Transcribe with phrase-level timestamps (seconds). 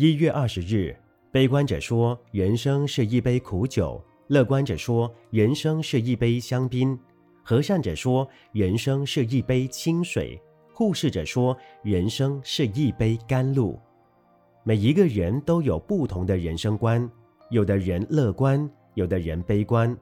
[0.00, 0.96] 一月二十日，
[1.32, 6.96] 悲观者说人生是一杯苦酒，乐观者说人生是一杯香槟，
[7.42, 10.40] 和善者说人生是一杯清水，
[10.72, 13.76] 护士者说人生是一杯甘露。
[14.62, 17.10] 每一个人都有不同的人生观，
[17.50, 19.98] 有的人乐观，有的人悲观。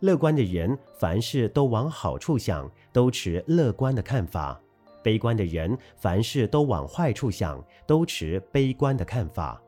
[0.00, 4.58] 乐观的人凡事都往好处想，都持乐观的看法。
[5.04, 9.60] 悲观的人，凡事都往坏处想，都持悲观的看法。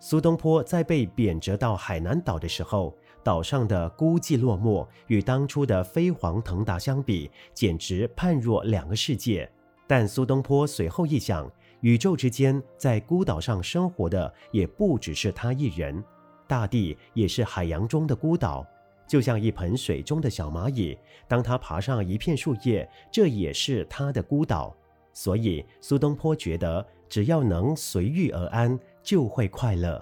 [0.00, 9.50] 苏东坡在被贬谪到海南岛的时候，岛上的孤寂落寞，与当初的飞黄腾达相比，简直判若两个世界。
[9.86, 11.50] 但苏东坡随后一想，
[11.80, 16.04] 宇宙之间在孤岛上生活的也不只是他一人，
[16.46, 18.66] 大地也是海洋中的孤岛。
[19.08, 24.76] 就像一盆水中的小蚂蚁，当它爬上一片树叶，这也是它的孤岛。
[25.14, 30.00] 所以苏东坡觉得，只要能随遇而安，就会快乐。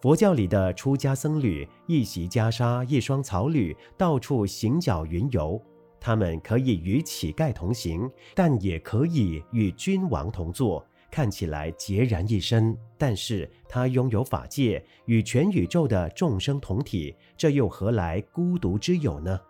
[0.00, 5.60] 佛教里的出家僧侣，一袭袈裟，一双草履，到处行脚云游。
[6.00, 10.82] 他们可以与乞丐同行，但也可以与君王同坐。
[11.10, 19.40] 看起来孑然一身，但是他拥有法界，与全宇宙的众生同体，这又何来孤独之有呢？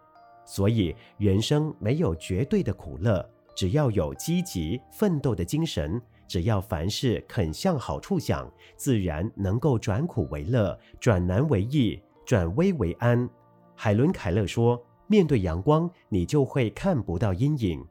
[0.45, 13.29] 所以人生没有绝对的苦乐，只要有积极奋斗的精神，只要凡事肯向好处想，自然能够转苦为乐，转难为易，转危为安。
[13.77, 17.85] 海伦·凯勒说：“面对阳光，你就会看不到阴影。”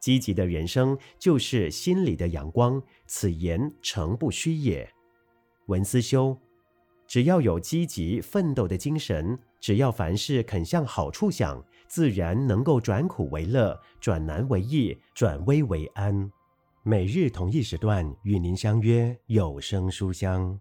[0.00, 4.88] 积极的人生就是心里的阳光，此言诚不虚也。
[5.66, 6.36] 文思修，
[7.06, 16.30] 只要有积极奋斗的精神，只要凡事肯向好处想，自然能够转苦为乐，转难为易，转危为安。
[16.82, 20.58] 每日同一时段与您相约有声书香。